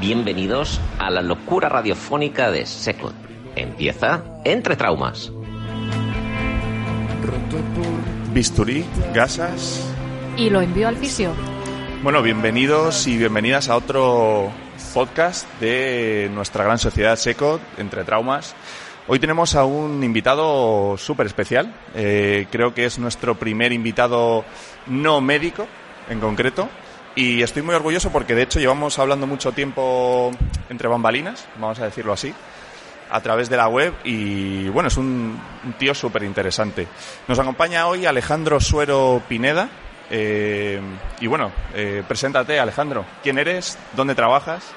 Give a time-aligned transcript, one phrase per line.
[0.00, 3.14] Bienvenidos a la locura radiofónica de Secot.
[3.54, 5.32] Empieza Entre Traumas.
[8.32, 9.90] Bisturí, gasas.
[10.36, 11.32] Y lo envió al fisio.
[12.02, 14.52] Bueno, bienvenidos y bienvenidas a otro
[14.92, 18.54] podcast de nuestra gran sociedad Secot, Entre Traumas.
[19.08, 21.74] Hoy tenemos a un invitado súper especial.
[21.94, 24.44] Eh, creo que es nuestro primer invitado
[24.88, 25.66] no médico,
[26.10, 26.68] en concreto.
[27.16, 30.30] Y estoy muy orgulloso porque de hecho llevamos hablando mucho tiempo
[30.68, 32.34] entre bambalinas, vamos a decirlo así,
[33.10, 35.40] a través de la web y bueno, es un,
[35.78, 36.86] tío súper interesante.
[37.26, 39.70] Nos acompaña hoy Alejandro Suero Pineda.
[40.10, 40.78] eh,
[41.18, 43.06] y bueno, eh, preséntate Alejandro.
[43.22, 43.78] ¿Quién eres?
[43.94, 44.74] ¿Dónde trabajas?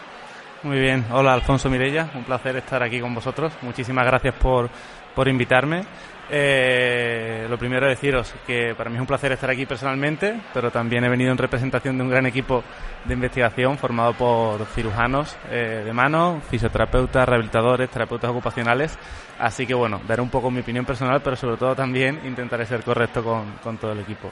[0.63, 3.51] Muy bien, hola Alfonso Mirella, un placer estar aquí con vosotros.
[3.61, 4.69] Muchísimas gracias por,
[5.13, 5.83] por invitarme.
[6.31, 11.03] Eh, lo primero deciros que para mí es un placer estar aquí personalmente, pero también
[11.03, 12.63] he venido en representación de un gran equipo
[13.05, 18.97] de investigación formado por cirujanos eh, de mano, fisioterapeutas, rehabilitadores, terapeutas ocupacionales.
[19.39, 22.83] Así que bueno, daré un poco mi opinión personal, pero sobre todo también intentaré ser
[22.83, 24.29] correcto con, con todo el equipo.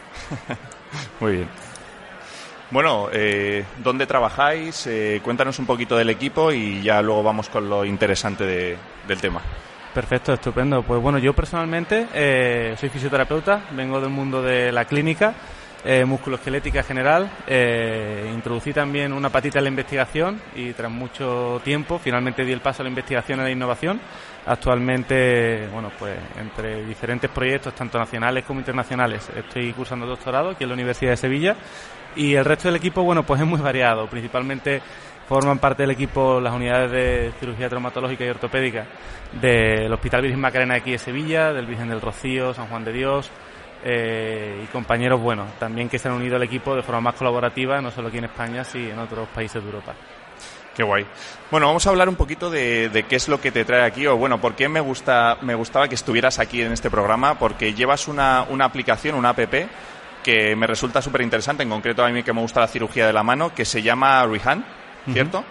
[1.19, 1.47] Muy bien.
[2.69, 4.85] Bueno, eh, ¿dónde trabajáis?
[4.87, 9.21] Eh, cuéntanos un poquito del equipo y ya luego vamos con lo interesante de- del
[9.21, 9.41] tema.
[9.97, 10.83] Perfecto, estupendo.
[10.83, 15.33] Pues bueno, yo personalmente eh, soy fisioterapeuta, vengo del mundo de la clínica,
[15.83, 16.05] eh,
[16.85, 17.31] general.
[17.47, 22.61] eh, introducí también una patita en la investigación y tras mucho tiempo finalmente di el
[22.61, 23.99] paso a la investigación y a la innovación.
[24.45, 30.69] Actualmente, bueno, pues entre diferentes proyectos, tanto nacionales como internacionales, estoy cursando doctorado aquí en
[30.69, 31.55] la Universidad de Sevilla
[32.15, 34.07] y el resto del equipo, bueno, pues es muy variado.
[34.07, 34.81] Principalmente
[35.27, 38.85] forman parte del equipo las unidades de cirugía traumatológica y ortopédica
[39.41, 43.29] del Hospital Virgen Macarena aquí de Sevilla, del Virgen del Rocío, San Juan de Dios
[43.83, 47.81] eh, y compañeros, bueno, también que se han unido al equipo de forma más colaborativa,
[47.81, 49.93] no solo aquí en España, sino en otros países de Europa.
[50.75, 51.05] Qué guay.
[51.49, 54.15] Bueno, vamos a hablar un poquito de, qué es lo que te trae aquí, o
[54.15, 58.07] bueno, por qué me, gusta, me gustaba que estuvieras aquí en este programa, porque llevas
[58.07, 59.39] una, una aplicación, una app,
[60.23, 63.13] que me resulta súper interesante, en concreto a mí que me gusta la cirugía de
[63.13, 64.65] la mano, que se llama Rehan,
[65.11, 65.43] ¿cierto?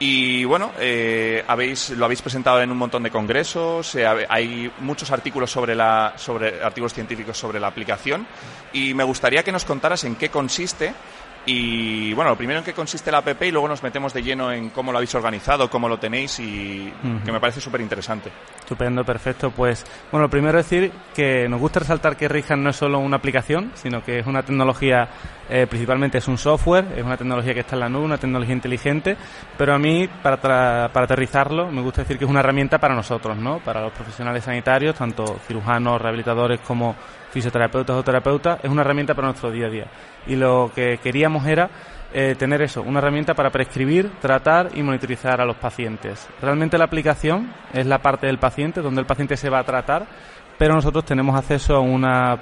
[0.00, 5.10] Y bueno, eh, habéis, lo habéis presentado en un montón de congresos, eh, hay muchos
[5.12, 8.26] artículos sobre la, sobre artículos científicos sobre la aplicación
[8.72, 10.92] y me gustaría que nos contaras en qué consiste
[11.46, 14.50] y bueno, lo primero en qué consiste la app y luego nos metemos de lleno
[14.50, 16.92] en cómo lo habéis organizado, cómo lo tenéis y
[17.24, 18.30] que me parece súper interesante.
[18.58, 19.50] Estupendo, perfecto.
[19.50, 23.16] Pues, bueno, lo primero decir que nos gusta resaltar que Rihan no es solo una
[23.16, 25.08] aplicación, sino que es una tecnología,
[25.50, 28.54] eh, principalmente es un software, es una tecnología que está en la nube, una tecnología
[28.54, 29.16] inteligente,
[29.58, 32.94] pero a mí, para, tra- para aterrizarlo, me gusta decir que es una herramienta para
[32.94, 33.58] nosotros, ¿no?
[33.58, 36.94] Para los profesionales sanitarios, tanto cirujanos, rehabilitadores como
[37.34, 39.86] fisioterapeutas o terapeutas, es una herramienta para nuestro día a día.
[40.26, 41.68] Y lo que queríamos era
[42.12, 46.28] eh, tener eso, una herramienta para prescribir, tratar y monitorizar a los pacientes.
[46.40, 50.06] Realmente la aplicación es la parte del paciente donde el paciente se va a tratar,
[50.56, 52.38] pero nosotros tenemos acceso a una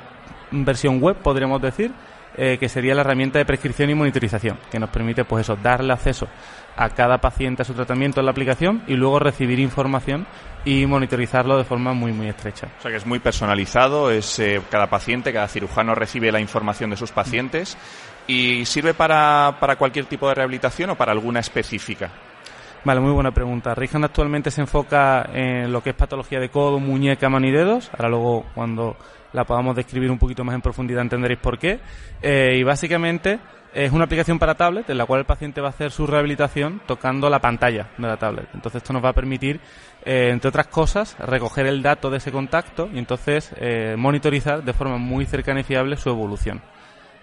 [0.50, 1.90] versión web, podríamos decir,
[2.36, 5.92] eh, que sería la herramienta de prescripción y monitorización, que nos permite, pues eso, darle
[5.92, 6.28] acceso
[6.76, 10.26] a cada paciente a su tratamiento en la aplicación y luego recibir información
[10.64, 12.68] y monitorizarlo de forma muy, muy estrecha.
[12.78, 16.90] O sea que es muy personalizado, es eh, cada paciente, cada cirujano recibe la información
[16.90, 17.76] de sus pacientes
[18.26, 22.10] y sirve para, para cualquier tipo de rehabilitación o para alguna específica.
[22.84, 23.76] Vale, muy buena pregunta.
[23.76, 27.88] Rihan actualmente se enfoca en lo que es patología de codo, muñeca, mano y dedos.
[27.92, 28.96] Ahora luego, cuando
[29.32, 31.78] la podamos describir un poquito más en profundidad, entenderéis por qué.
[32.20, 33.38] Eh, y básicamente
[33.72, 36.82] es una aplicación para tablet en la cual el paciente va a hacer su rehabilitación
[36.84, 38.48] tocando la pantalla de la tablet.
[38.52, 39.60] Entonces esto nos va a permitir,
[40.04, 44.72] eh, entre otras cosas, recoger el dato de ese contacto y entonces eh, monitorizar de
[44.72, 46.60] forma muy cercana y fiable su evolución.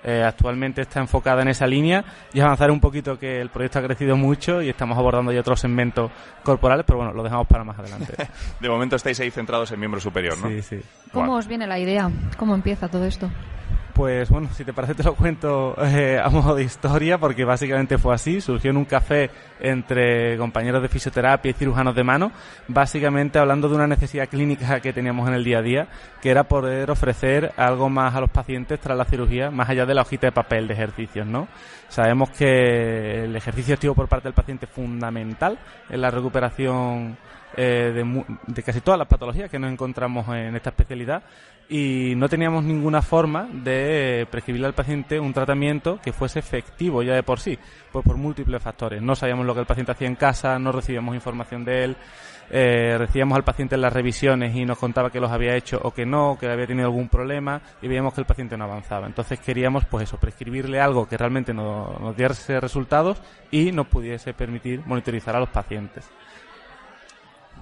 [0.04, 2.04] Eh, actualmente está enfocada en esa línea
[2.34, 5.60] y avanzar un poquito que el proyecto ha crecido mucho y estamos abordando ya otros
[5.60, 6.12] segmentos
[6.44, 8.14] corporales, pero bueno, lo dejamos para más adelante.
[8.60, 10.48] de momento estáis ahí centrados en miembro superior, ¿no?
[10.48, 10.82] Sí, sí.
[11.12, 12.10] ¿Cómo os viene la idea?
[12.38, 13.30] ¿Cómo empieza todo esto?
[14.00, 17.98] Pues bueno, si te parece te lo cuento eh, a modo de historia, porque básicamente
[17.98, 18.40] fue así.
[18.40, 19.30] Surgió en un café
[19.60, 22.32] entre compañeros de fisioterapia y cirujanos de mano,
[22.70, 25.88] básicamente hablando de una necesidad clínica que teníamos en el día a día,
[26.22, 29.94] que era poder ofrecer algo más a los pacientes tras la cirugía, más allá de
[29.94, 31.50] la hojita de papel de ejercicios, ¿no?
[31.90, 35.60] Sabemos que el ejercicio activo por parte del paciente es fundamental
[35.90, 37.18] en la recuperación
[37.58, 41.24] eh, de, de, casi todas las patologías que nos encontramos en esta especialidad
[41.70, 47.14] y no teníamos ninguna forma de prescribirle al paciente un tratamiento que fuese efectivo ya
[47.14, 47.58] de por sí,
[47.92, 49.02] pues por múltiples factores.
[49.02, 51.98] No sabíamos lo que el paciente hacía en casa, no recibíamos información de él,
[52.50, 55.94] eh, recibíamos al paciente en las revisiones y nos contaba que los había hecho o
[55.94, 59.06] que no, que había tenido algún problema y veíamos que el paciente no avanzaba.
[59.06, 63.22] Entonces queríamos, pues eso, prescribirle algo que realmente nos, nos diese resultados
[63.52, 66.10] y nos pudiese permitir monitorizar a los pacientes.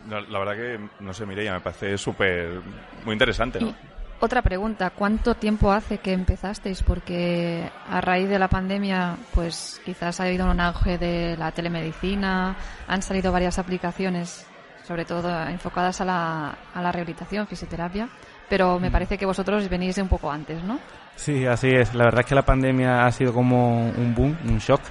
[0.08, 2.62] La, verdad que, no sé, Mireia, me parece súper,
[3.04, 3.76] muy interesante, ¿no?
[4.20, 6.82] Otra pregunta, ¿cuánto tiempo hace que empezasteis?
[6.82, 12.56] Porque a raíz de la pandemia, pues quizás ha habido un auge de la telemedicina,
[12.88, 14.48] han salido varias aplicaciones,
[14.88, 18.10] sobre todo enfocadas a la, a la rehabilitación, fisioterapia,
[18.50, 18.92] pero me mm.
[18.92, 20.80] parece que vosotros venís de un poco antes, ¿no?
[21.16, 21.94] Sí, así es.
[21.94, 24.82] La verdad es que la pandemia ha sido como un boom, un shock.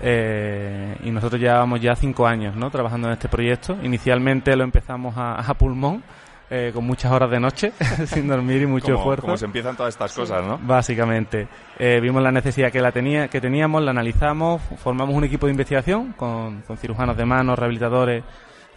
[0.00, 2.70] Eh, y nosotros llevábamos ya cinco años ¿no?
[2.70, 3.76] trabajando en este proyecto.
[3.82, 6.02] Inicialmente lo empezamos a pulmón,
[6.48, 7.72] eh, con muchas horas de noche,
[8.06, 9.22] sin dormir y mucho esfuerzo.
[9.22, 10.60] Como se empiezan todas estas cosas, ¿no?
[10.62, 11.48] Básicamente.
[11.76, 15.52] Eh, vimos la necesidad que, la tenía, que teníamos, la analizamos, formamos un equipo de
[15.52, 18.22] investigación con, con cirujanos de manos, rehabilitadores,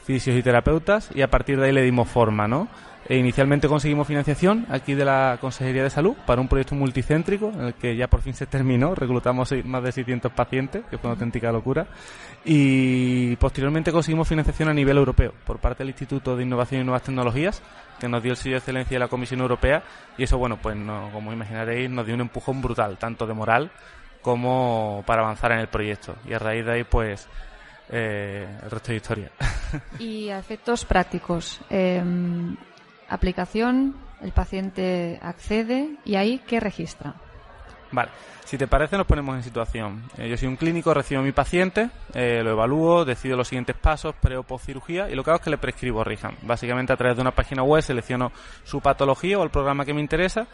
[0.04, 2.68] fisios y terapeutas y a partir de ahí le dimos forma, ¿no?
[3.10, 7.62] E inicialmente conseguimos financiación aquí de la Consejería de Salud para un proyecto multicéntrico en
[7.62, 11.16] el que ya por fin se terminó, reclutamos más de 600 pacientes, que fue una
[11.16, 11.88] auténtica locura,
[12.46, 17.02] y posteriormente conseguimos financiación a nivel europeo por parte del Instituto de Innovación y Nuevas
[17.02, 17.64] Tecnologías,
[18.00, 19.82] que nos dio el sello de excelencia de la Comisión Europea,
[20.16, 20.78] y eso, bueno, pues
[21.12, 23.72] como imaginaréis, nos dio un empujón brutal, tanto de moral
[24.22, 26.16] como para avanzar en el proyecto.
[26.28, 27.28] Y a raíz de ahí, pues,
[27.90, 29.32] eh, el resto de historia.
[30.00, 32.04] Y a efectos prácticos, eh,
[33.10, 37.16] aplicación, el paciente accede y ahí, ¿qué registra?
[37.92, 38.12] Vale,
[38.46, 40.04] si te parece nos ponemos en situación.
[40.18, 43.76] Eh, yo soy un clínico, recibo a mi paciente, eh, lo evalúo, decido los siguientes
[43.76, 46.36] pasos, pre o post cirugía y lo que hago es que le prescribo Rihan.
[46.44, 48.32] Básicamente a través de una página web selecciono
[48.64, 50.48] su patología o el programa que me interesa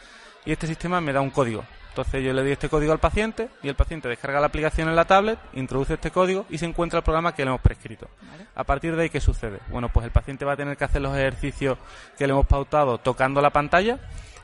[0.46, 1.64] y este sistema me da un código.
[1.96, 4.98] Entonces yo le doy este código al paciente y el paciente descarga la aplicación en
[4.98, 8.10] la tablet, introduce este código y se encuentra el programa que le hemos prescrito.
[8.54, 9.60] A partir de ahí, ¿qué sucede?
[9.70, 11.78] Bueno, pues el paciente va a tener que hacer los ejercicios
[12.18, 13.98] que le hemos pautado tocando la pantalla.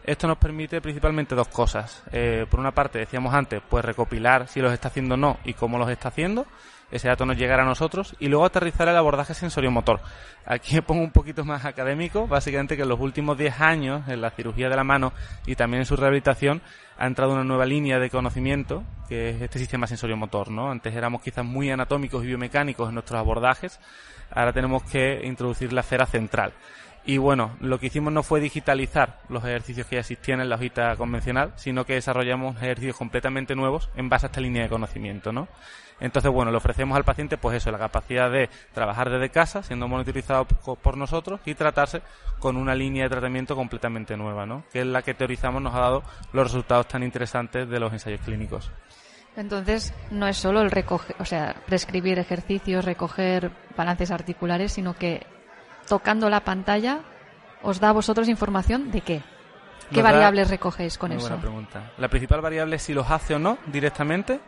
[0.06, 2.04] Esto nos permite principalmente dos cosas.
[2.14, 5.54] Eh, por una parte, decíamos antes, pues recopilar si los está haciendo o no y
[5.54, 6.46] cómo los está haciendo
[6.92, 10.02] ese dato nos llegará a nosotros y luego aterrizar el abordaje sensoriomotor.
[10.46, 14.32] Aquí pongo un poquito más académico, básicamente que en los últimos 10 años en la
[14.32, 15.14] cirugía de la mano
[15.46, 16.62] y también en su rehabilitación
[16.98, 20.72] ha entrado una nueva línea de conocimiento que es este sistema sensoriomotor, ¿no?
[20.72, 23.80] Antes éramos quizás muy anatómicos y biomecánicos en nuestros abordajes,
[24.30, 26.54] ahora tenemos que introducir la cera central.
[27.04, 30.56] Y bueno, lo que hicimos no fue digitalizar los ejercicios que ya existían en la
[30.56, 35.32] hojita convencional, sino que desarrollamos ejercicios completamente nuevos en base a esta línea de conocimiento,
[35.32, 35.48] ¿no?
[36.00, 39.88] Entonces, bueno, le ofrecemos al paciente, pues eso, la capacidad de trabajar desde casa, siendo
[39.88, 42.02] monitorizado por nosotros y tratarse
[42.40, 44.64] con una línea de tratamiento completamente nueva, ¿no?
[44.74, 46.04] Que es la que teorizamos nos ha dado
[46.34, 48.72] los resultados tan interesantes de los ensayos clínicos.
[49.38, 55.26] Entonces, no es solo el recoger, o sea, prescribir ejercicios, recoger balances articulares, sino que
[55.88, 57.00] tocando la pantalla
[57.62, 59.24] os da a vosotros información de qué.
[59.92, 61.28] ¿Qué variables recogéis con eso?
[61.28, 61.92] Buena pregunta.
[61.98, 64.40] La principal variable es si los hace o no directamente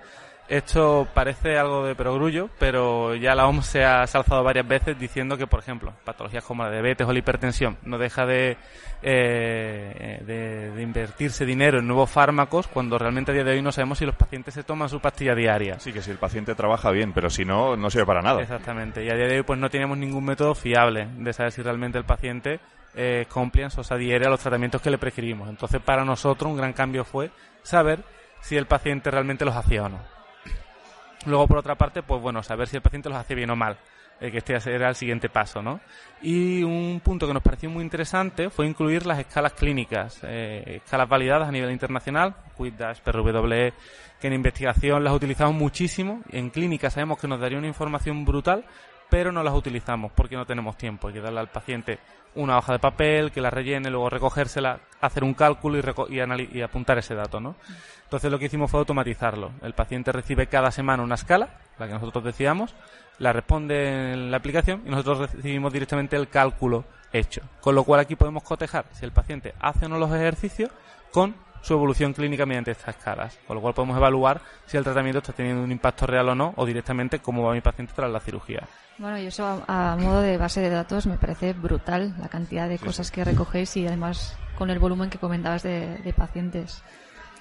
[0.49, 5.37] esto parece algo de perogrullo, pero ya la OMS se ha alzado varias veces diciendo
[5.37, 8.57] que, por ejemplo, patologías como la diabetes o la hipertensión no deja de,
[9.01, 13.99] eh, de, invertirse dinero en nuevos fármacos cuando realmente a día de hoy no sabemos
[13.99, 15.79] si los pacientes se toman su pastilla diaria.
[15.79, 18.41] Sí, que si el paciente trabaja bien, pero si no, no sirve para nada.
[18.41, 19.03] Exactamente.
[19.03, 21.97] Y a día de hoy pues no tenemos ningún método fiable de saber si realmente
[21.97, 22.59] el paciente
[22.95, 25.49] eh, compliance o se adhiere a los tratamientos que le prescribimos.
[25.49, 27.31] Entonces, para nosotros un gran cambio fue
[27.63, 28.03] saber
[28.41, 30.12] si el paciente realmente los hacía o no.
[31.25, 33.77] Luego, por otra parte, pues bueno, saber si el paciente los hace bien o mal,
[34.19, 35.79] eh, que este era el siguiente paso, ¿no?
[36.21, 41.07] Y un punto que nos pareció muy interesante fue incluir las escalas clínicas, eh, escalas
[41.07, 43.73] validadas a nivel internacional, QuickDash, PRWE,
[44.19, 48.65] que en investigación las utilizamos muchísimo, en clínica sabemos que nos daría una información brutal,
[49.13, 51.07] pero no las utilizamos porque no tenemos tiempo.
[51.07, 51.99] Hay que darle al paciente
[52.33, 55.79] una hoja de papel, que la rellene, luego recogérsela, hacer un cálculo
[56.09, 57.55] y, apuntar ese dato, ¿no?
[58.05, 59.51] Entonces lo que hicimos fue automatizarlo.
[59.61, 62.73] El paciente recibe cada semana una escala, la que nosotros decíamos,
[63.19, 67.43] la responde en la aplicación y nosotros recibimos directamente el cálculo hecho.
[67.61, 70.71] Con lo cual aquí podemos cotejar si el paciente hace o no los ejercicios
[71.11, 75.19] con su evolución clínica mediante estas escalas, con lo cual podemos evaluar si el tratamiento
[75.19, 78.19] está teniendo un impacto real o no, o directamente cómo va mi paciente tras la
[78.19, 78.67] cirugía.
[78.97, 82.77] Bueno, y eso a, modo de base de datos me parece brutal la cantidad de
[82.77, 86.83] cosas que recogéis y además con el volumen que comentabas de pacientes.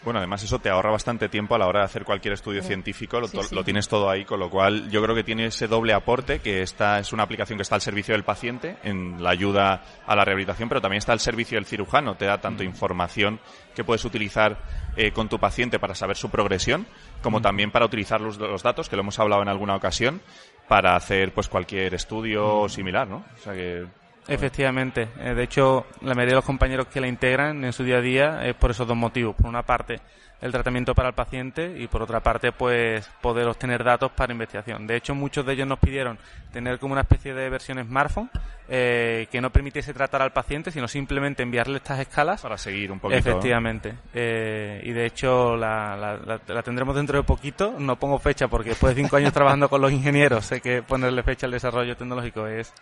[0.04, 3.21] Bueno, además eso te ahorra bastante tiempo a la hora de hacer cualquier estudio científico,
[3.21, 6.62] lo, tienes todo ahí, con lo cual yo creo que tiene ese doble aporte, que
[6.62, 10.25] esta es una aplicación que está al servicio del paciente en la ayuda a la
[10.25, 13.38] rehabilitación, pero también está al servicio del cirujano, te da tanto información
[13.76, 14.59] que puedes utilizar
[14.97, 16.85] eh, con tu paciente para saber su progresión,
[17.23, 20.21] como también para utilizar los, los, datos, que lo hemos hablado en alguna ocasión,
[20.66, 23.25] para hacer pues cualquier estudio similar, ¿no?
[23.37, 23.87] O sea que
[24.29, 25.09] Efectivamente.
[25.19, 28.00] Eh, de hecho, la mayoría de los compañeros que la integran en su día a
[28.00, 29.35] día es por esos dos motivos.
[29.35, 30.00] Por una parte,
[30.43, 34.87] el tratamiento para el paciente y por otra parte, pues poder obtener datos para investigación.
[34.87, 36.19] De hecho, muchos de ellos nos pidieron
[36.52, 38.29] tener como una especie de versión smartphone
[38.69, 42.43] eh, que no permitiese tratar al paciente, sino simplemente enviarle estas escalas.
[42.43, 43.19] Para seguir un poquito.
[43.19, 43.95] Efectivamente.
[44.14, 47.76] Eh, y de hecho, la, la, tendremos dentro de poquito.
[47.79, 51.23] No pongo fecha porque después de cinco años trabajando con los ingenieros, sé que ponerle
[51.23, 52.73] fecha al desarrollo tecnológico es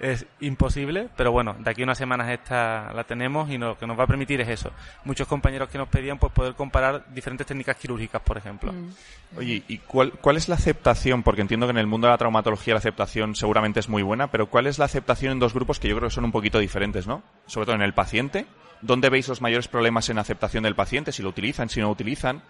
[0.00, 3.86] es imposible, pero bueno, de aquí a unas semanas esta la tenemos y lo que
[3.86, 4.70] nos va a permitir es eso.
[5.04, 8.72] Muchos compañeros que nos pedían pues poder comparar diferentes técnicas quirúrgicas, por ejemplo.
[8.72, 9.38] Mm.
[9.38, 11.22] Oye, ¿y cuál, cuál es la aceptación?
[11.22, 14.30] Porque entiendo que en el mundo de la traumatología la aceptación seguramente es muy buena,
[14.30, 16.58] pero ¿cuál es la aceptación en dos grupos que yo creo que son un poquito
[16.58, 17.22] diferentes, ¿no?
[17.46, 18.46] Sobre todo en el paciente.
[18.80, 21.10] ¿Dónde veis los mayores problemas en aceptación del paciente?
[21.10, 22.42] Si lo utilizan, si no utilizan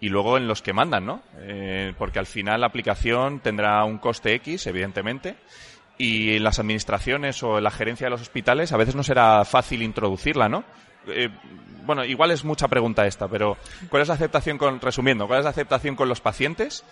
[0.00, 1.22] y luego en los que mandan, ¿no?
[1.38, 5.36] Eh, porque al final la aplicación tendrá un coste X, evidentemente,
[5.98, 9.44] y en las administraciones o en la gerencia de los hospitales a veces no será
[9.44, 10.64] fácil introducirla, ¿no?
[11.06, 11.28] Eh,
[11.84, 13.56] bueno, igual es mucha pregunta esta, pero
[13.90, 16.84] ¿cuál es la aceptación con, resumiendo, cuál es la aceptación con los pacientes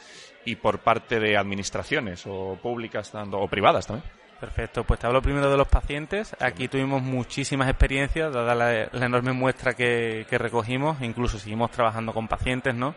[0.45, 4.09] y por parte de administraciones o públicas o privadas también?
[4.39, 6.35] Perfecto, pues te hablo primero de los pacientes.
[6.41, 12.27] Aquí tuvimos muchísimas experiencias, dada la, enorme muestra que, que, recogimos, incluso seguimos trabajando con
[12.27, 12.97] pacientes, ¿no?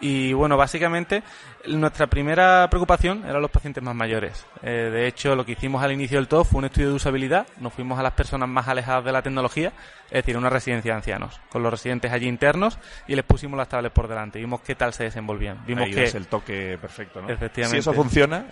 [0.00, 1.22] Y bueno, básicamente
[1.66, 4.46] nuestra primera preocupación eran los pacientes más mayores.
[4.62, 7.46] Eh, de hecho, lo que hicimos al inicio del todo fue un estudio de usabilidad.
[7.60, 9.72] Nos fuimos a las personas más alejadas de la tecnología,
[10.06, 13.68] es decir, una residencia de ancianos, con los residentes allí internos y les pusimos las
[13.68, 14.38] tablets por delante.
[14.38, 15.64] Vimos qué tal se desenvolvían.
[15.66, 17.28] Vimos Ahí que es el toque perfecto, ¿no?
[17.28, 17.76] Efectivamente.
[17.76, 18.46] Si eso funciona.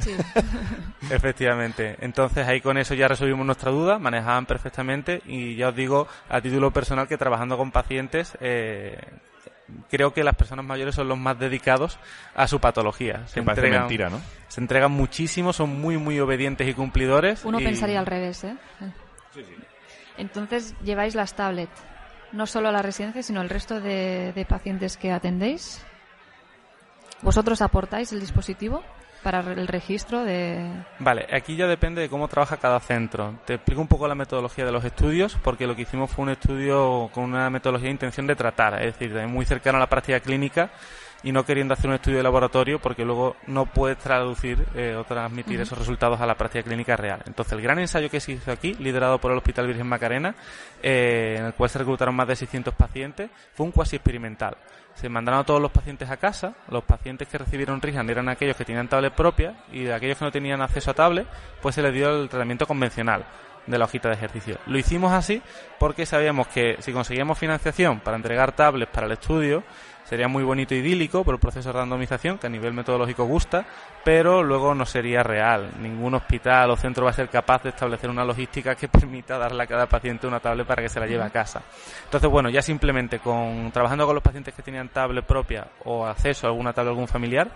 [1.10, 1.96] efectivamente.
[2.00, 6.40] Entonces ahí con eso ya resolvimos nuestra duda, manejaban perfectamente y ya os digo a
[6.40, 8.98] título personal que trabajando con pacientes eh,
[9.90, 11.98] creo que las personas mayores son los más dedicados
[12.34, 13.26] a su patología.
[13.26, 14.20] Se entregan, mentira, ¿no?
[14.48, 17.44] Se entregan muchísimo, son muy, muy obedientes y cumplidores.
[17.44, 18.56] Uno pensaría al revés, ¿eh?
[19.32, 19.54] Sí, sí.
[20.18, 21.82] Entonces, lleváis las tablets,
[22.32, 25.84] no solo a la residencia, sino al resto de pacientes que atendéis.
[27.22, 28.82] ¿Vosotros aportáis el dispositivo?
[29.26, 30.84] Para el registro de...
[31.00, 33.34] Vale, aquí ya depende de cómo trabaja cada centro.
[33.44, 36.28] Te explico un poco la metodología de los estudios, porque lo que hicimos fue un
[36.28, 40.20] estudio con una metodología de intención de tratar, es decir, muy cercano a la práctica
[40.20, 40.70] clínica
[41.22, 45.04] y no queriendo hacer un estudio de laboratorio porque luego no puedes traducir eh, o
[45.04, 47.22] transmitir esos resultados a la práctica clínica real.
[47.26, 50.34] Entonces, el gran ensayo que se hizo aquí, liderado por el Hospital Virgen Macarena,
[50.82, 54.56] eh, en el cual se reclutaron más de 600 pacientes, fue un cuasi experimental
[54.96, 56.54] se mandaron a todos los pacientes a casa.
[56.68, 60.24] Los pacientes que recibieron Rihan eran aquellos que tenían tablet propia y de aquellos que
[60.24, 61.26] no tenían acceso a tablet,
[61.60, 63.26] pues se les dio el tratamiento convencional
[63.66, 64.58] de la hojita de ejercicio.
[64.66, 65.42] Lo hicimos así
[65.78, 69.64] porque sabíamos que si conseguíamos financiación para entregar tablets para el estudio,
[70.08, 73.66] sería muy bonito idílico por el proceso de randomización, que a nivel metodológico gusta,
[74.04, 75.70] pero luego no sería real.
[75.80, 79.64] Ningún hospital o centro va a ser capaz de establecer una logística que permita darle
[79.64, 81.62] a cada paciente una tablet para que se la lleve a casa.
[82.04, 86.46] Entonces, bueno, ya simplemente con trabajando con los pacientes que tenían tablet propia o acceso
[86.46, 87.50] a alguna tablet algún familiar,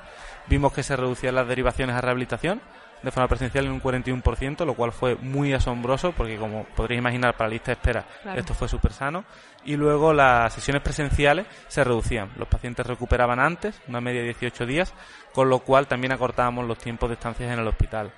[0.49, 2.61] vimos que se reducían las derivaciones a rehabilitación
[3.03, 7.37] de forma presencial en un 41%, lo cual fue muy asombroso porque como podréis imaginar
[7.37, 8.05] para la lista de espera
[8.37, 9.25] esto fue súper sano.
[9.65, 12.31] Y luego las sesiones presenciales se reducían.
[12.37, 14.95] Los pacientes recuperaban antes, una media de 18 días,
[15.33, 18.13] con lo cual también acortábamos los tiempos de estancias en el hospital.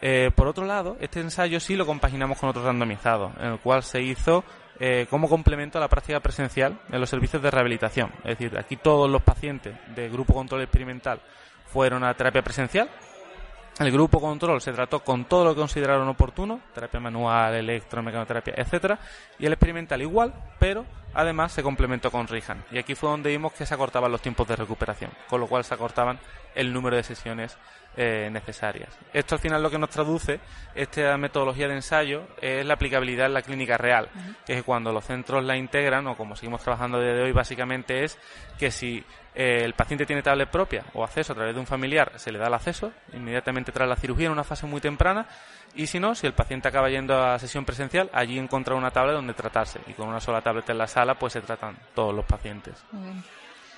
[0.00, 3.82] Eh, por otro lado, este ensayo sí lo compaginamos con otro randomizado, en el cual
[3.82, 4.44] se hizo
[4.80, 8.12] eh, como complemento a la práctica presencial en los servicios de rehabilitación.
[8.18, 11.20] Es decir, aquí todos los pacientes de grupo control experimental
[11.66, 12.88] fueron a terapia presencial,
[13.78, 18.98] el grupo control se trató con todo lo que consideraron oportuno, terapia manual, electromecanoterapia, etcétera,
[19.38, 22.64] y el experimental igual, pero además se complementó con Rihan.
[22.70, 25.64] Y aquí fue donde vimos que se acortaban los tiempos de recuperación, con lo cual
[25.64, 26.18] se acortaban
[26.54, 27.56] el número de sesiones
[27.96, 28.96] eh, necesarias.
[29.12, 30.38] Esto al final lo que nos traduce,
[30.74, 34.08] esta metodología de ensayo, es la aplicabilidad en la clínica real,
[34.46, 38.18] que es cuando los centros la integran, o como seguimos trabajando desde hoy, básicamente es
[38.58, 39.04] que si
[39.38, 42.48] el paciente tiene tablet propia o acceso a través de un familiar, se le da
[42.48, 45.28] el acceso inmediatamente tras la cirugía en una fase muy temprana,
[45.76, 49.14] y si no, si el paciente acaba yendo a sesión presencial, allí encontrar una tablet
[49.14, 52.24] donde tratarse, y con una sola tablet en la sala, pues se tratan todos los
[52.24, 52.74] pacientes.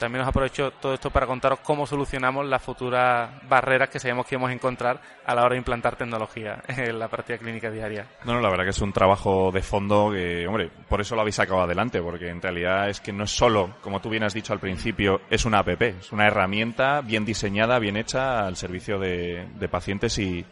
[0.00, 4.34] También os aprovecho todo esto para contaros cómo solucionamos las futuras barreras que sabemos que
[4.34, 8.06] íbamos a encontrar a la hora de implantar tecnología en la práctica clínica diaria.
[8.24, 11.20] No, no, la verdad que es un trabajo de fondo que, hombre, por eso lo
[11.20, 14.32] habéis sacado adelante, porque en realidad es que no es solo, como tú bien has
[14.32, 18.98] dicho al principio, es una app, es una herramienta bien diseñada, bien hecha al servicio
[18.98, 20.46] de, pacientes y,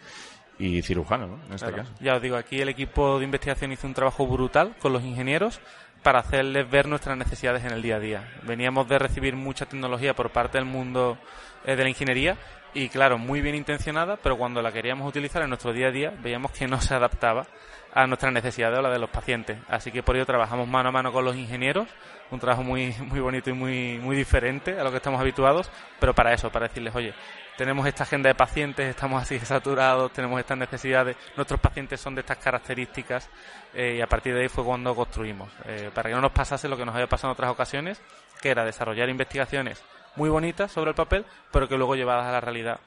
[0.59, 1.39] y cirujano, ¿no?
[1.47, 1.91] En este caso.
[2.01, 5.59] Ya os digo, aquí el equipo de investigación hizo un trabajo brutal con los ingenieros
[6.03, 8.29] para hacerles ver nuestras necesidades en el día a día.
[8.43, 11.19] Veníamos de recibir mucha tecnología por parte del mundo
[11.65, 12.37] eh, de la ingeniería
[12.75, 16.13] y claro, muy bien intencionada, pero cuando la queríamos utilizar en nuestro día a día
[16.23, 17.47] veíamos que no se adaptaba
[17.93, 19.59] a nuestras necesidades o la de los pacientes.
[19.69, 21.89] Así que por ello trabajamos mano a mano con los ingenieros,
[22.31, 26.15] un trabajo muy, muy bonito y muy, muy diferente a lo que estamos habituados, pero
[26.15, 27.15] para eso, para decirles, oye,
[27.59, 32.21] tenemos esta agenda de pacientes, estamos así saturados, tenemos estas necesidades, nuestros pacientes son de
[32.21, 33.29] estas características
[33.75, 36.69] eh, y a partir de ahí fue cuando construimos, eh, para que no nos pasase
[36.69, 38.01] lo que nos había pasado en otras ocasiones,
[38.41, 39.83] que era desarrollar investigaciones
[40.15, 42.79] muy bonitas sobre el papel, pero que luego llevadas a la realidad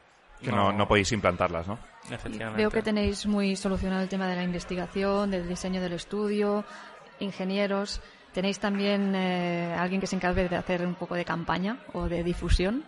[0.42, 1.78] que no, no, podéis implantarlas, ¿no?
[2.56, 6.66] Veo que tenéis muy solucionado el tema de la investigación, del diseño del estudio,
[7.20, 8.02] ingenieros.
[8.34, 12.24] ¿Tenéis también eh, alguien que se encargue de hacer un poco de campaña o de
[12.24, 12.84] difusión?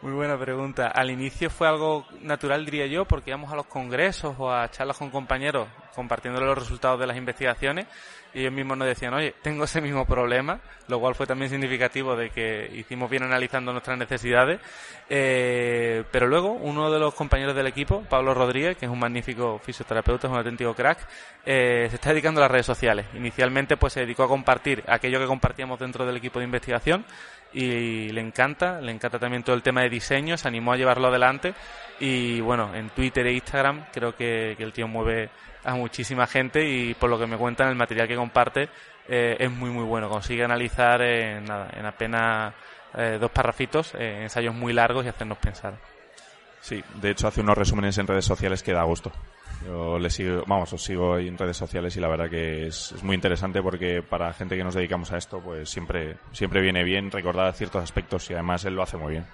[0.00, 0.86] Muy buena pregunta.
[0.86, 4.96] Al inicio fue algo natural, diría yo, porque íbamos a los congresos o a charlas
[4.96, 7.88] con compañeros compartiendo los resultados de las investigaciones
[8.32, 12.14] y ellos mismos nos decían, oye, tengo ese mismo problema, lo cual fue también significativo
[12.14, 14.60] de que hicimos bien analizando nuestras necesidades.
[15.08, 19.58] Eh, pero luego uno de los compañeros del equipo, Pablo Rodríguez, que es un magnífico
[19.58, 20.98] fisioterapeuta, es un auténtico crack,
[21.44, 23.06] eh, se está dedicando a las redes sociales.
[23.14, 27.04] Inicialmente pues se dedicó a compartir aquello que compartíamos dentro del equipo de investigación
[27.52, 31.08] y le encanta, le encanta también todo el tema de diseño, se animó a llevarlo
[31.08, 31.54] adelante
[32.00, 35.30] y bueno, en Twitter e Instagram creo que, el tío mueve
[35.64, 38.68] a muchísima gente y por lo que me cuentan el material que comparte
[39.08, 42.54] eh, es muy muy bueno, consigue analizar en, nada, en apenas
[42.94, 45.97] eh, dos parrafitos, eh, ensayos muy largos y hacernos pensar.
[46.60, 49.12] Sí, de hecho hace unos resúmenes en redes sociales que da gusto.
[49.66, 53.14] Yo le sigo, vamos, os sigo en redes sociales y la verdad que es, muy
[53.14, 57.52] interesante porque para gente que nos dedicamos a esto, pues siempre, siempre viene bien recordar
[57.54, 59.26] ciertos aspectos y además él lo hace muy bien.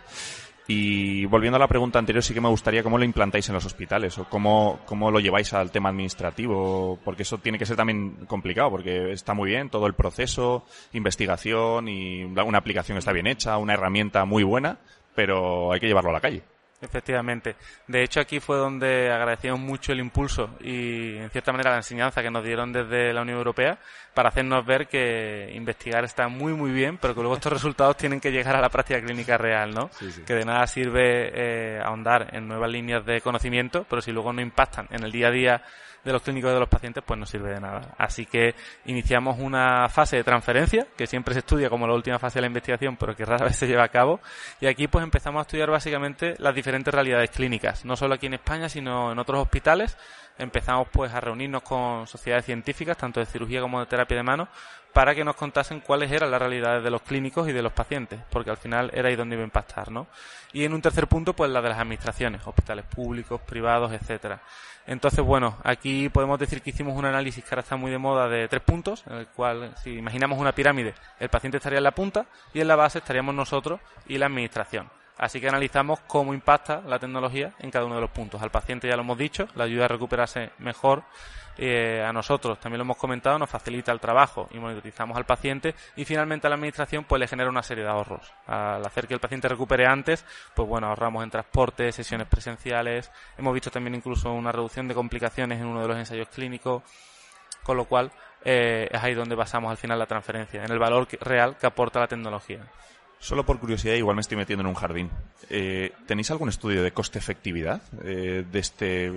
[0.66, 3.66] Y volviendo a la pregunta anterior, sí que me gustaría cómo lo implantáis en los
[3.66, 8.24] hospitales o cómo, cómo lo lleváis al tema administrativo, porque eso tiene que ser también
[8.26, 13.58] complicado, porque está muy bien todo el proceso, investigación y una aplicación está bien hecha,
[13.58, 14.78] una herramienta muy buena,
[15.14, 16.42] pero hay que llevarlo a la calle.
[16.84, 17.56] Efectivamente.
[17.86, 22.22] De hecho, aquí fue donde agradecemos mucho el impulso y, en cierta manera, la enseñanza
[22.22, 23.78] que nos dieron desde la Unión Europea
[24.12, 28.20] para hacernos ver que investigar está muy, muy bien, pero que luego estos resultados tienen
[28.20, 29.90] que llegar a la práctica clínica real, ¿no?
[30.26, 34.40] Que de nada sirve eh, ahondar en nuevas líneas de conocimiento, pero si luego no
[34.40, 35.62] impactan en el día a día
[36.04, 37.94] de los clínicos y de los pacientes, pues no sirve de nada.
[37.98, 38.54] Así que
[38.86, 42.46] iniciamos una fase de transferencia, que siempre se estudia como la última fase de la
[42.48, 44.20] investigación, pero que rara vez se lleva a cabo.
[44.60, 48.34] Y aquí pues empezamos a estudiar básicamente las diferentes realidades clínicas, no solo aquí en
[48.34, 49.96] España, sino en otros hospitales.
[50.38, 54.48] Empezamos pues a reunirnos con sociedades científicas, tanto de cirugía como de terapia de mano,
[54.92, 58.20] para que nos contasen cuáles eran las realidades de los clínicos y de los pacientes,
[58.30, 60.06] porque al final era ahí donde iba a impactar, ¿no?
[60.52, 64.40] Y en un tercer punto, pues la de las administraciones, hospitales públicos, privados, etcétera.
[64.86, 68.28] Entonces, bueno, aquí podemos decir que hicimos un análisis que ahora está muy de moda
[68.28, 71.90] de tres puntos, en el cual, si imaginamos una pirámide, el paciente estaría en la
[71.90, 74.88] punta y en la base estaríamos nosotros y la administración.
[75.16, 78.42] Así que analizamos cómo impacta la tecnología en cada uno de los puntos.
[78.42, 81.04] Al paciente ya lo hemos dicho, la ayuda a recuperarse mejor
[81.56, 85.76] eh, a nosotros, también lo hemos comentado, nos facilita el trabajo y monitorizamos al paciente
[85.94, 88.32] y finalmente a la administración pues le genera una serie de ahorros.
[88.46, 90.24] Al hacer que el paciente recupere antes,
[90.54, 95.60] pues bueno, ahorramos en transporte, sesiones presenciales, hemos visto también incluso una reducción de complicaciones
[95.60, 96.82] en uno de los ensayos clínicos,
[97.62, 98.10] con lo cual
[98.44, 102.00] eh, es ahí donde basamos al final la transferencia, en el valor real que aporta
[102.00, 102.66] la tecnología.
[103.24, 105.10] Solo por curiosidad, igual me estoy metiendo en un jardín.
[105.48, 109.10] Eh, ¿Tenéis algún estudio de coste-efectividad de este...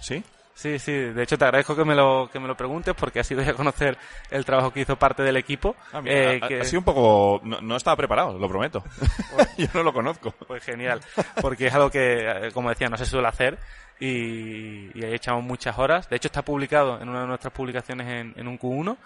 [0.00, 0.22] ¿Sí?
[0.58, 3.24] Sí, sí, de hecho te agradezco que me lo, que me lo preguntes porque ha
[3.24, 3.96] sido ya conocer
[4.28, 5.76] el trabajo que hizo parte del equipo.
[5.92, 7.40] Ah, eh, ha, sido un poco...
[7.44, 8.82] No, estaba preparado, lo prometo.
[9.56, 10.32] Yo no lo conozco.
[10.48, 11.00] Pues genial,
[11.40, 13.56] porque es algo que, eh, como decía, no se suele hacer
[14.00, 16.08] y, ahí echamos muchas horas.
[16.08, 18.96] De hecho, está publicado en una de nuestras publicaciones en, en un Q1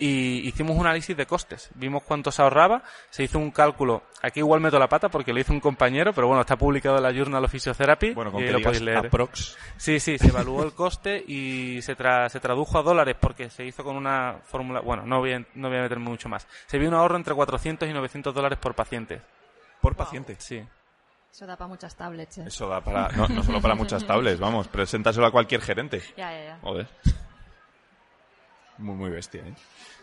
[0.00, 1.70] y hicimos un análisis de costes.
[1.74, 4.02] Vimos cuánto se ahorraba, se hizo un cálculo.
[4.22, 7.02] Aquí igual meto la pata porque lo hizo un compañero, pero bueno, está publicado en
[7.02, 8.14] la Journal of Physiotherapy.
[8.14, 9.06] Bueno, con y que lo podéis leer.
[9.06, 9.56] Aprox.
[9.76, 13.64] Sí, sí, se evaluó el coste y se, tra se tradujo a dólares porque se
[13.66, 14.80] hizo con una fórmula.
[14.80, 16.48] Bueno, no voy, a, no voy a meterme mucho más.
[16.66, 19.20] Se vio un ahorro entre 400 y 900 dólares por paciente.
[19.82, 20.36] ¿Por paciente?
[20.38, 20.62] Sí.
[21.30, 22.38] Eso da para muchas tablets.
[22.38, 22.44] ¿eh?
[22.46, 23.08] Eso da para.
[23.08, 26.02] No, no solo para muchas tablets, vamos, preséntaselo a cualquier gerente.
[26.16, 26.58] Ya, ya, ya.
[26.62, 26.88] Joder.
[28.80, 29.54] Muy, muy bestia, ¿eh?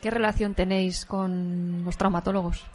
[0.02, 2.66] ¿Qué relación tenéis con los traumatólogos?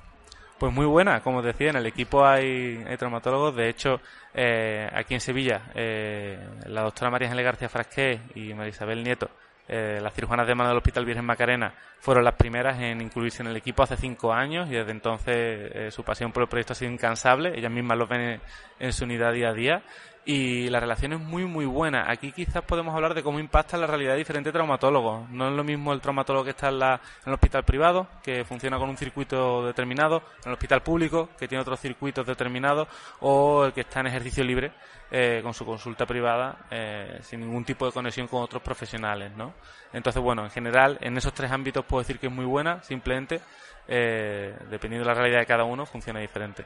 [0.58, 3.56] Pues muy buena, como os decía, en el equipo hay, hay traumatólogos.
[3.56, 4.00] De hecho,
[4.34, 9.28] eh, aquí en Sevilla, eh, la doctora María Ángeles García Frasqué y María Isabel Nieto,
[9.68, 13.48] eh, las cirujanas de mano del Hospital Virgen Macarena, fueron las primeras en incluirse en
[13.48, 16.76] el equipo hace cinco años y desde entonces eh, su pasión por el proyecto ha
[16.76, 17.56] sido incansable.
[17.56, 18.40] Ellas mismas lo ven en,
[18.80, 19.82] en su unidad día a día
[20.24, 22.04] y la relación es muy muy buena.
[22.08, 25.28] Aquí quizás podemos hablar de cómo impacta la realidad de diferentes traumatólogos.
[25.30, 28.44] No es lo mismo el traumatólogo que está en, la, en el hospital privado, que
[28.44, 32.88] funciona con un circuito determinado, en el hospital público, que tiene otros circuitos determinados,
[33.20, 34.72] o el que está en ejercicio libre,
[35.10, 39.54] eh, con su consulta privada, eh, sin ningún tipo de conexión con otros profesionales, ¿no?
[39.92, 43.40] Entonces, bueno, en general, en esos tres ámbitos puedo decir que es muy buena, simplemente,
[43.88, 46.64] eh, dependiendo de la realidad de cada uno, funciona diferente.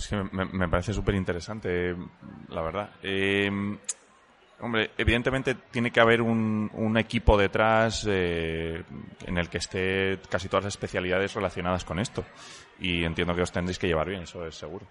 [0.00, 1.94] Sí, me, me parece súper interesante,
[2.48, 2.90] la verdad.
[3.02, 3.50] Eh,
[4.60, 8.82] hombre, evidentemente tiene que haber un, un equipo detrás eh,
[9.26, 12.24] en el que esté casi todas las especialidades relacionadas con esto.
[12.80, 14.86] Y entiendo que os tendréis que llevar bien, eso es seguro.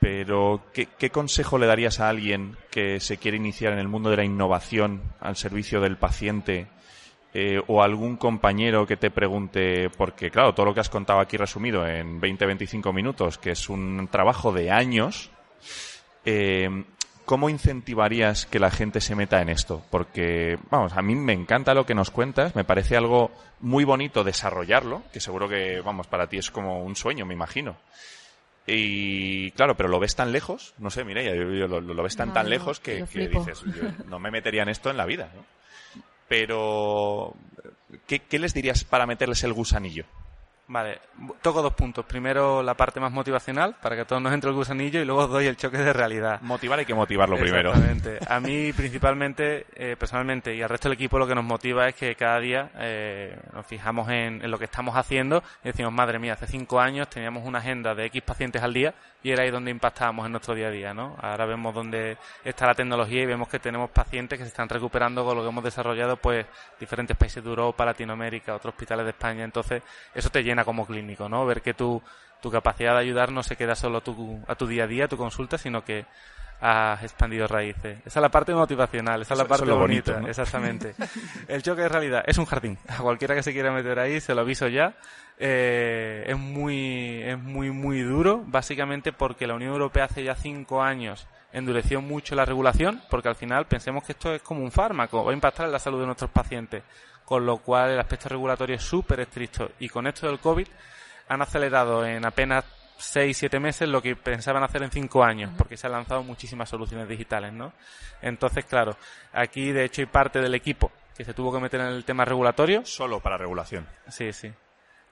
[0.00, 4.10] Pero, ¿qué, ¿qué consejo le darías a alguien que se quiere iniciar en el mundo
[4.10, 6.68] de la innovación al servicio del paciente?
[7.38, 11.36] Eh, o algún compañero que te pregunte, porque claro, todo lo que has contado aquí
[11.36, 15.30] resumido en 20-25 minutos, que es un trabajo de años,
[16.24, 16.84] eh,
[17.26, 19.82] ¿cómo incentivarías que la gente se meta en esto?
[19.90, 24.24] Porque, vamos, a mí me encanta lo que nos cuentas, me parece algo muy bonito
[24.24, 27.76] desarrollarlo, que seguro que, vamos, para ti es como un sueño, me imagino.
[28.66, 32.34] Y claro, pero lo ves tan lejos, no sé, mira, lo, lo, ves tan No,
[32.34, 35.04] tan yo- lejos que, yo que dices, yo no me metería en esto en la
[35.06, 35.44] vida, ¿no?
[36.28, 37.34] Pero,
[38.06, 40.04] ¿qué, les dirías para meterles el gusanillo?
[40.68, 40.98] Vale,
[41.42, 42.04] toco dos puntos.
[42.04, 45.22] Primero la parte más motivacional, para que a todos nos entre el gusanillo, y luego
[45.22, 46.40] os doy el choque de realidad.
[46.42, 47.70] Motivar hay que motivarlo primero.
[47.70, 48.18] Exactamente.
[48.28, 51.94] A mí, principalmente, eh, personalmente, y al resto del equipo, lo que nos motiva es
[51.94, 56.18] que cada día eh, nos fijamos en, en lo que estamos haciendo y decimos, madre
[56.18, 59.50] mía, hace cinco años teníamos una agenda de X pacientes al día y era ahí
[59.50, 61.16] donde impactábamos en nuestro día a día, ¿no?
[61.20, 65.24] Ahora vemos dónde está la tecnología y vemos que tenemos pacientes que se están recuperando
[65.24, 66.46] con lo que hemos desarrollado, pues,
[66.78, 69.42] diferentes países de Europa, Latinoamérica, otros hospitales de España.
[69.42, 69.82] Entonces,
[70.14, 71.44] eso te llena como clínico, ¿no?
[71.46, 72.02] Ver que tu,
[72.40, 75.04] tu capacidad de ayudar no se queda solo a tu, a tu día a día,
[75.04, 76.06] a tu consulta, sino que
[76.60, 77.98] has expandido raíces.
[78.06, 80.28] Esa es la parte motivacional, esa es la parte es bonita, bonito, ¿no?
[80.28, 80.94] exactamente.
[81.48, 82.78] El choque de realidad es un jardín.
[82.88, 84.94] A cualquiera que se quiera meter ahí, se lo aviso ya.
[85.38, 90.82] Eh, es muy, es muy, muy duro, básicamente porque la Unión Europea hace ya cinco
[90.82, 95.24] años endureció mucho la regulación, porque al final pensemos que esto es como un fármaco,
[95.24, 96.82] va a impactar en la salud de nuestros pacientes,
[97.26, 99.72] con lo cual el aspecto regulatorio es súper estricto.
[99.80, 100.66] Y con esto del COVID
[101.28, 102.64] han acelerado en apenas
[102.96, 106.68] seis, siete meses lo que pensaban hacer en cinco años, porque se han lanzado muchísimas
[106.68, 107.72] soluciones digitales, ¿no?
[108.22, 108.96] Entonces, claro,
[109.32, 112.24] aquí de hecho hay parte del equipo que se tuvo que meter en el tema
[112.24, 112.86] regulatorio.
[112.86, 113.86] Solo para regulación.
[114.08, 114.52] Sí, sí.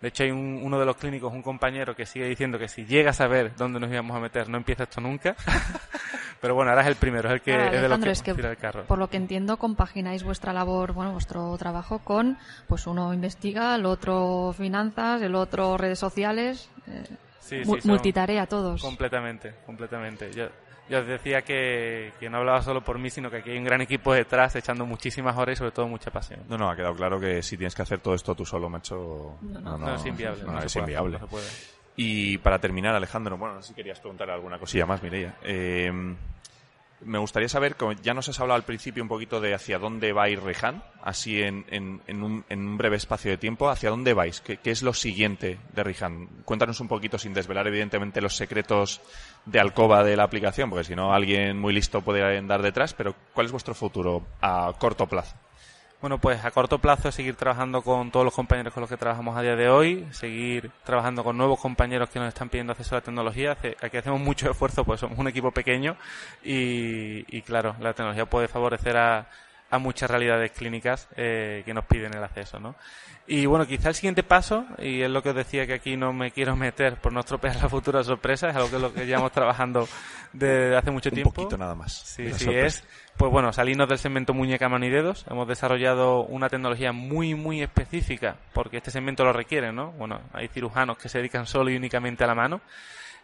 [0.04, 2.84] De hecho, hay un- uno de los clínicos, un compañero, que sigue diciendo que si
[2.84, 5.34] llega a saber dónde nos íbamos a meter, no empieza esto nunca.
[6.42, 8.34] Pero bueno, ahora es el primero, es el que es de los que, es que
[8.34, 8.84] tira el carro.
[8.84, 12.36] por lo que entiendo compagináis vuestra labor, bueno, vuestro trabajo con,
[12.68, 17.04] pues uno investiga, el otro finanzas, el otro redes sociales, eh,
[17.40, 18.82] Sí, sí, multitarea todos.
[18.82, 20.30] Completamente, completamente.
[20.34, 20.48] Yo,
[20.88, 23.64] yo os decía que, que no hablaba solo por mí, sino que aquí hay un
[23.64, 26.40] gran equipo detrás echando muchísimas horas y sobre todo mucha pasión.
[26.48, 29.38] No, no, ha quedado claro que si tienes que hacer todo esto tú solo, macho.
[29.42, 30.42] No, No, No, es inviable.
[30.44, 31.12] no, es puede inviable.
[31.18, 31.46] no se puede.
[31.96, 35.36] Y para terminar, Alejandro, bueno, no sé si querías preguntar alguna cosilla más, Mireia.
[35.42, 35.92] Eh,
[37.00, 40.24] me gustaría saber, ya nos has hablado al principio un poquito de hacia dónde va
[40.24, 41.64] a ir Rehan, así en,
[42.08, 44.40] un, breve espacio de tiempo, ¿hacia dónde vais?
[44.40, 46.28] ¿Qué, es lo siguiente de Rehan?
[46.44, 49.00] Cuéntanos un poquito, sin desvelar evidentemente los secretos
[49.44, 53.14] de alcoba de la aplicación, porque si no alguien muy listo puede andar detrás, pero
[53.32, 55.36] ¿cuál es vuestro futuro a corto plazo?
[56.04, 59.38] Bueno, pues a corto plazo seguir trabajando con todos los compañeros con los que trabajamos
[59.38, 62.98] a día de hoy, seguir trabajando con nuevos compañeros que nos están pidiendo acceso a
[62.98, 63.56] la tecnología.
[63.80, 65.96] Aquí hacemos mucho esfuerzo, pues somos un equipo pequeño
[66.44, 69.28] y, y claro, la tecnología puede favorecer a,
[69.70, 72.76] a muchas realidades clínicas eh, que nos piden el acceso, ¿no?
[73.26, 76.12] Y bueno, quizá el siguiente paso, y es lo que os decía que aquí no
[76.12, 79.32] me quiero meter por no estropear la futura sorpresa, es algo que, lo que llevamos
[79.32, 79.88] trabajando
[80.32, 81.30] desde hace mucho tiempo.
[81.30, 81.92] Un poquito nada más.
[81.92, 82.84] Sí, sí, es,
[83.16, 85.24] pues bueno, salirnos del segmento muñeca, mano y dedos.
[85.30, 89.92] Hemos desarrollado una tecnología muy, muy específica, porque este segmento lo requiere, ¿no?
[89.92, 92.60] Bueno, hay cirujanos que se dedican solo y únicamente a la mano.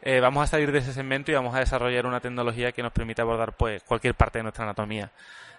[0.03, 2.92] Eh, vamos a salir de ese segmento y vamos a desarrollar una tecnología que nos
[2.92, 5.11] permita abordar pues cualquier parte de nuestra anatomía.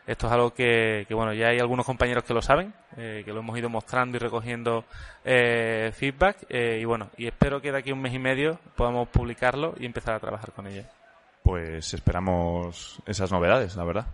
[0.08, 3.40] Esto es algo que, bueno, ya hay algunos compañeros que lo saben, eh, que lo
[3.40, 4.84] hemos ido mostrando y recogiendo
[5.24, 8.60] eh, feedback eh, y bueno, y espero que de aquí a un mes y medio
[8.76, 10.84] podamos publicarlo y empezar a trabajar con ello.
[11.44, 14.08] Pues esperamos esas novedades, la verdad.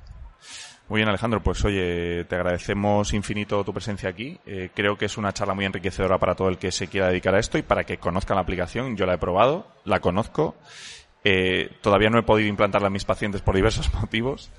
[0.90, 1.42] Muy bien, Alejandro.
[1.42, 4.40] Pues oye, te agradecemos infinito tu presencia aquí.
[4.74, 7.40] creo que es una charla muy enriquecedora para todo el que se quiera dedicar a
[7.40, 8.96] esto y para que conozcan la aplicación.
[8.96, 10.56] Yo la he probado, la conozco
[11.24, 14.52] eh, todavía no he podido implantarla a mis pacientes por diversos motivos,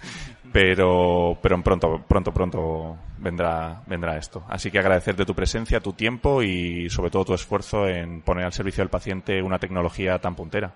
[0.53, 4.45] pero, pero pronto, pronto, pronto vendrá, vendrá esto.
[4.49, 8.53] Así que agradecerte tu presencia, tu tiempo y sobre todo tu esfuerzo en poner al
[8.53, 10.75] servicio del paciente una tecnología tan puntera.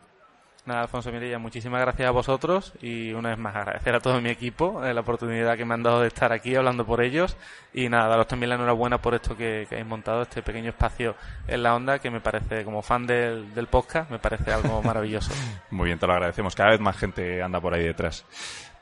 [0.65, 4.31] Nada, Alfonso Mirilla, muchísimas gracias a vosotros y una vez más agradecer a todo mi
[4.31, 7.37] equipo eh, la oportunidad que me han dado de estar aquí hablando por ellos
[7.75, 11.17] y nada, daros también la enhorabuena por esto que, habéis montado, este pequeño espacio
[11.49, 15.33] en la onda que me parece, como fan del, del podcast, me parece algo maravilloso.
[15.71, 16.55] Muy bien, te lo agradecemos.
[16.55, 18.25] Cada vez más gente anda por ahí detrás.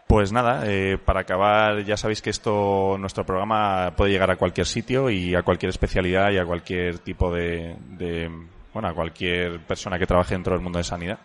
[0.07, 4.67] Pues nada, eh, para acabar, ya sabéis que esto, nuestro programa puede llegar a cualquier
[4.67, 8.29] sitio y a cualquier especialidad y a cualquier tipo de, de
[8.75, 11.21] bueno, a cualquier persona que trabaje dentro del mundo de sanidad.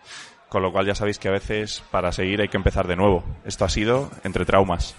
[0.50, 3.24] Con lo cual ya sabéis que a veces para seguir hay que empezar de nuevo.
[3.46, 4.96] Esto ha sido Entre Traumas.